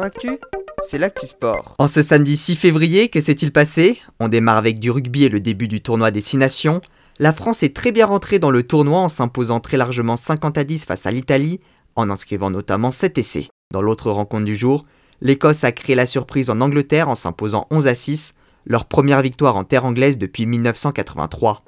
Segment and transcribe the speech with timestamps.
[0.00, 0.38] Actu,
[0.82, 1.74] c'est l'actu sport.
[1.78, 4.00] En ce samedi 6 février, que s'est-il passé?
[4.20, 6.80] On démarre avec du rugby et le début du tournoi des 6 nations.
[7.18, 10.64] La France est très bien rentrée dans le tournoi en s'imposant très largement 50 à
[10.64, 11.60] 10 face à l'Italie,
[11.94, 13.48] en inscrivant notamment 7 essais.
[13.70, 14.84] Dans l'autre rencontre du jour,
[15.20, 18.32] l'Écosse a créé la surprise en Angleterre en s'imposant 11 à 6,
[18.64, 21.58] leur première victoire en terre anglaise depuis 1983.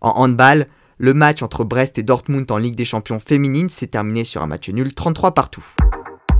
[0.00, 0.66] En handball,
[0.98, 4.46] le match entre Brest et Dortmund en Ligue des Champions féminine s'est terminé sur un
[4.48, 5.64] match nul 33 partout.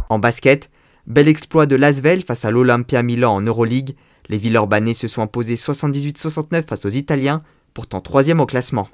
[0.08, 0.70] En basket,
[1.06, 3.94] bel exploit de Lasvel face à l'Olympia Milan en Euroleague.
[4.28, 7.42] Les Villeurbanais se sont imposés 78-69 face aux Italiens,
[7.74, 8.88] pourtant troisième au classement.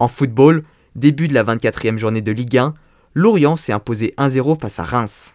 [0.00, 0.62] En football,
[0.96, 2.74] début de la 24e journée de Ligue 1,
[3.14, 5.32] Lorient s'est imposé 1-0 face à Reims.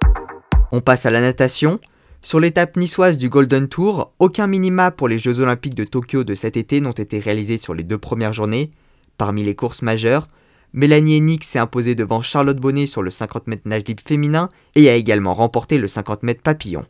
[0.71, 1.79] On passe à la natation.
[2.21, 6.35] Sur l'étape niçoise du Golden Tour, aucun minima pour les Jeux Olympiques de Tokyo de
[6.35, 8.71] cet été n'ont été réalisés sur les deux premières journées.
[9.17, 10.27] Parmi les courses majeures,
[10.73, 14.89] Mélanie Hennig s'est imposée devant Charlotte Bonnet sur le 50 mètres nage libre féminin et
[14.89, 16.85] a également remporté le 50 mètres papillon.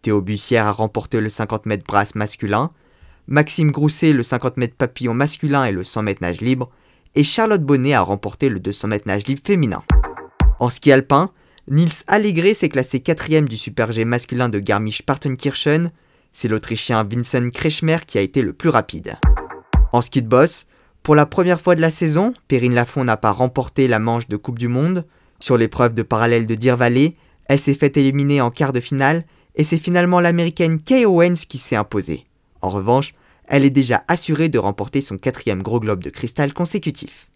[0.00, 2.70] Théo Bussière a remporté le 50 mètres brasse masculin,
[3.28, 6.70] Maxime Grousset le 50 mètres papillon masculin et le 100 mètres nage libre,
[7.14, 9.82] et Charlotte Bonnet a remporté le 200 mètres nage libre féminin.
[10.58, 11.30] En ski alpin,
[11.68, 15.90] Nils Allegre s'est classé quatrième du Super G masculin de Garmisch-Partenkirchen.
[16.32, 19.16] C'est l'Autrichien Vincent Kretschmer qui a été le plus rapide.
[19.92, 20.66] En ski de boss,
[21.06, 24.36] pour la première fois de la saison, Perrine Lafont n'a pas remporté la manche de
[24.36, 25.06] Coupe du Monde.
[25.38, 29.22] Sur l'épreuve de parallèle de Deer Valley, elle s'est fait éliminer en quart de finale
[29.54, 32.24] et c'est finalement l'américaine Kay Owens qui s'est imposée.
[32.60, 33.12] En revanche,
[33.46, 37.30] elle est déjà assurée de remporter son quatrième gros globe de cristal consécutif.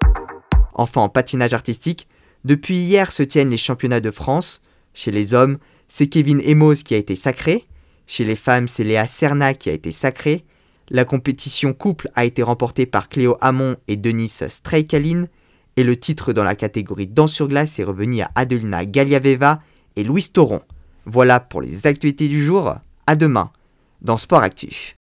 [0.75, 2.09] Enfin en patinage artistique,
[2.45, 4.63] depuis hier se tiennent les championnats de France.
[4.95, 7.63] Chez les hommes, c'est Kevin Emos qui a été sacré.
[8.09, 10.45] Chez les femmes, c'est Léa Serna qui a été sacrée.
[10.93, 15.25] La compétition couple a été remportée par Cléo Hamon et Denis Streikalin,
[15.77, 19.61] et le titre dans la catégorie danse sur glace est revenu à Adelina Galiaveva
[19.95, 20.61] et Louis Toron.
[21.07, 22.75] Voilà pour les actualités du jour,
[23.07, 23.53] à demain
[24.03, 24.97] dans Sport Actif.